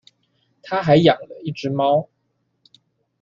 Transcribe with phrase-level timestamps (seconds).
[0.63, 2.09] 她還養了一隻貓